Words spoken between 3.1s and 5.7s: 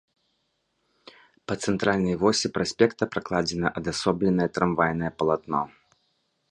пракладзена адасобленае трамвайнае палатно.